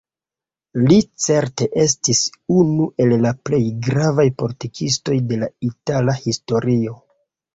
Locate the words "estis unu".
1.81-2.87